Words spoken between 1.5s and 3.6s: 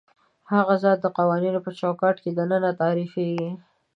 په چوکاټ کې دننه تعریفېږي.